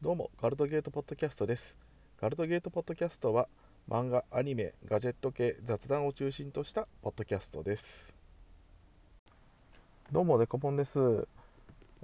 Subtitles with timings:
[0.00, 1.76] どうもガルトゲートポッドキャストです。
[2.20, 3.48] ガルトゲートポッドキャストは
[3.90, 8.14] 漫画アニメガジェット系雑談を中心としたポッドキャストです。
[10.12, 11.26] どうもデコポンです。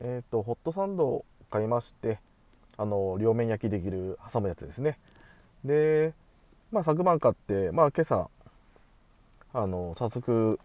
[0.01, 2.19] えっ、とホットサンドを買いまして
[2.77, 4.99] あの両面焼きできる挟むやつですね。
[5.65, 6.15] で
[6.73, 8.29] まあ昨晩買ってまあ今朝
[9.53, 10.59] あの早速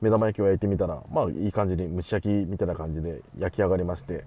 [0.00, 4.24] 目玉焼きを焼いてみたらまあいい感じに蒸し焼きみたいな感じで焼き上がりまして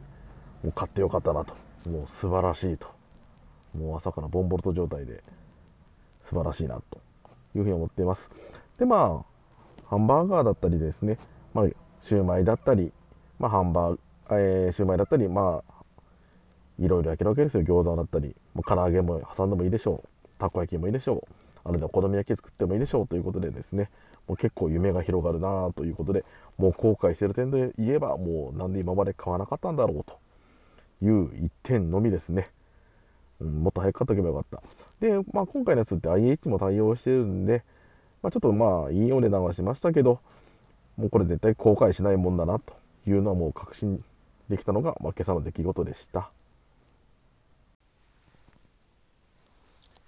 [0.63, 1.53] もう買ってよかったなと。
[1.89, 2.88] もう素晴らしいと。
[3.77, 5.21] もう朝からボンボルト状態で
[6.30, 6.99] 素晴らしいなと
[7.55, 8.30] いうふうに思っています。
[8.80, 11.17] でまあハンバーガーだったりですね。
[11.53, 11.66] まあ
[12.03, 12.91] シューマイだったり
[13.39, 13.99] まあハンバー
[14.31, 15.73] えー、シューマイだったりまあ
[16.80, 17.63] いろいろ焼けるわけですよ。
[17.63, 18.35] 餃子だったり。
[18.53, 20.08] もう唐揚げも挟んでもいいでしょう。
[20.39, 21.22] たこ焼きもいいでしょう。
[21.63, 23.89] あるいはお好み焼き作ってもいいでしょうということでですね。
[24.27, 26.25] もう結構夢が広がるなということで
[26.58, 30.17] もう後悔してる点で言えばもうなんで今まで買わなかったんだろうと。
[31.02, 32.45] いう一点のみですね。
[33.40, 35.05] うん、もっと早く買っとけばよかった。
[35.05, 37.64] で、まあ、今回のやつって IH も対応してるんで、
[38.22, 40.19] まあ、ちょっとまあいいお値段はしましたけど、
[40.97, 42.73] もうこれ絶対後悔しないもんだなと
[43.08, 44.03] いうのはもう確信
[44.50, 46.31] できたのが、まあ、今朝の出来事でした。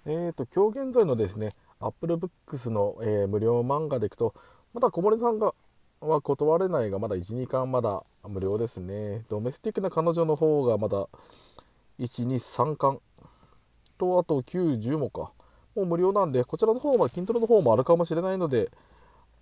[0.06, 4.32] えーと、今日現在のですね、Apple Books の、えー、無料漫画でいくと、
[4.72, 5.54] また小森さんが
[6.00, 9.24] は断れないが、まだ1、2巻まだ無料ですね。
[9.28, 11.08] ドメスティックな彼女の方がまだ
[11.98, 13.00] 1、2、3巻
[13.98, 15.32] と、あと9、10もか。
[15.74, 18.70] もう無料なんで、こちらの方は、筋トレの方もあるかもしれないので、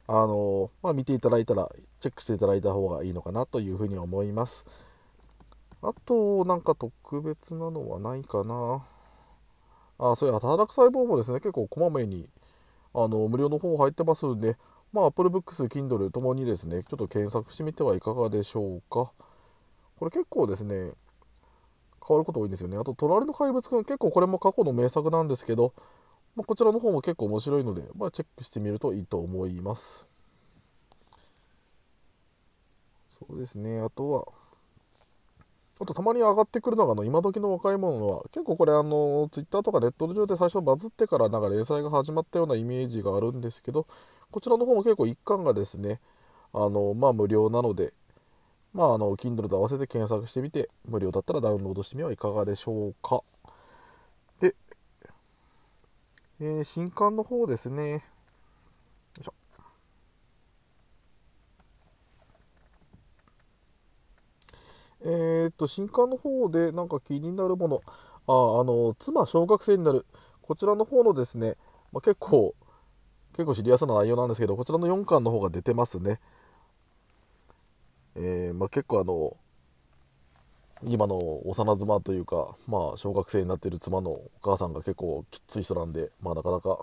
[0.08, 1.68] あのまあ、見ていただいたら、
[2.00, 4.64] チェックしていただいた方がいいのかなというふうに思います。
[5.82, 8.84] あと、なんか特別なのはないかな。
[9.98, 12.28] あ、そうや、働く細胞もですね、結構こまめに、
[12.94, 14.56] あの、無料の方入ってますんで、
[14.96, 19.12] まあ、Apple Books、Kindle ともにですね、ちょっと検索してみてはいかがでしょうか。
[19.98, 22.78] これ結構ですね、変わること多いんですよね。
[22.78, 25.74] あと、隣の怪物くん、結構これも過去の名作なんですけど、
[26.34, 30.08] まあ、こちらの方も結構面白いので、まあ、チェックしてみるといいと思います。
[33.10, 34.24] そうですね、あとは、
[35.78, 43.86] あとたまに上がってくるのがあの今時の若い者は結構これあのツイッターとかネット上で最初バズってからなんか連載が始まったようなイメージがあるんですけど
[44.30, 46.00] こちらの方も結構一巻がですね
[46.52, 47.94] あのまあ無料なので
[48.72, 53.22] まああの Kindle と合わせて検索してみて無料だったらダウンロードしてみはいかがでしょうか。
[54.40, 54.54] で、
[56.40, 58.04] えー、新刊の方ですね。
[65.00, 67.82] えー、っと、新刊の方でなんか気になるもの、
[68.26, 70.06] あ、あの、妻、小学生になる、
[70.42, 71.56] こちらの方のですね、
[71.92, 72.54] まあ、結構、
[73.36, 76.20] 結構シリアスな内容なんですけど、こちらの4巻の方が出てますね。
[78.14, 79.36] えー、まあ、結構あの、
[80.84, 86.78] 今の幼妻というか、まあ、小学生になってる妻のお母さんが結構きつい人なんで、まあ、なかなか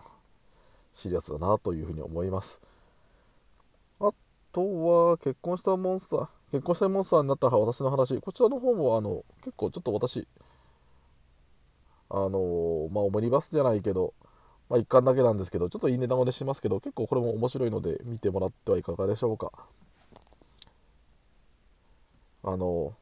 [0.94, 2.62] シリアスだなというふうに思います。
[4.00, 4.12] あ
[4.52, 6.28] とは、結婚したモンスター。
[6.52, 10.28] 結婚したモンスターになった私の話、こちらの方もあの結構ちょっと私、
[12.09, 14.14] あのまあ、オムニバスじゃないけど、
[14.73, 19.51] まあ、1巻だけなんですけど、ちょっといい値段をしますけど、結構これも面白いので見てもらってはいかがでしょうか。
[22.41, 22.95] あの、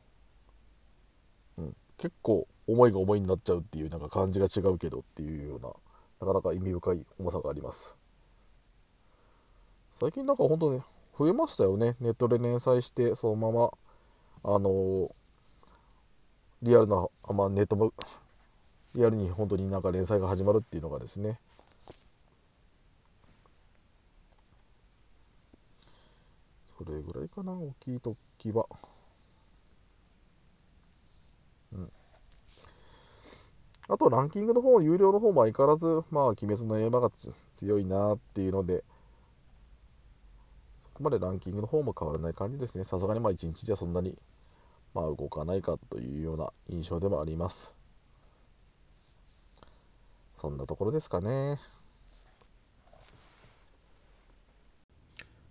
[1.58, 5.70] うん、結構思いが重いになっちゃうっていうなんか感じが違うけどっていうような、
[6.20, 7.96] なかなか意味深い重さがあります。
[9.98, 10.84] 最近なんか本当ね、
[11.18, 13.72] 増えましたよねネットで連載してそのまま
[14.44, 15.10] あの、
[16.62, 17.94] リアルな、まあ、ネットも
[18.96, 21.40] リアルに本当になんか連載が始まるっていうのがですね
[26.78, 28.66] それぐらいかな大きい時は
[31.74, 31.92] うん
[33.88, 37.12] あとランキングの方有料の方も相変わらずまあ鬼滅の刃が
[37.56, 38.84] 強いなっていうので
[41.02, 42.84] こまでランキングの方も変わらない感じですね。
[42.84, 44.18] さすがにまあ1日じゃそんなに、
[44.94, 47.81] まあ、動かないかというような印象でもあります。
[50.42, 51.60] そんなところですかね。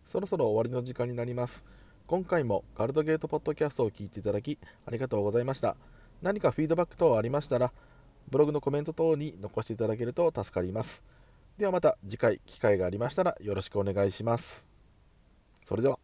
[0.05, 1.65] そろそろ終わりの時間になります。
[2.09, 5.77] 今回もガルドゲートポッドキャストを聞いていただきありがとうございました。
[6.23, 7.71] 何かフィードバック等ありましたら、
[8.29, 11.05] ブログのコメント等に残していただけると助かります。
[11.57, 14.67] ではまた次回機会がありましたらよろしくお願いします。
[15.67, 16.00] それでは。